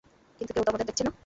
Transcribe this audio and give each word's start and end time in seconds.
কিন্তু 0.39 0.51
কেউ 0.53 0.63
তো 0.65 0.69
আমাদের 0.71 0.87
দেখছে 0.87 1.03
না। 1.03 1.11